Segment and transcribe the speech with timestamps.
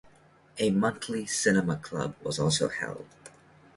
[0.57, 3.05] A monthly cinema club was also held.